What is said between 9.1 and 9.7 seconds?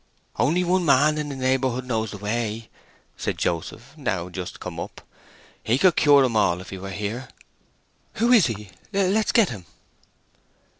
get him!"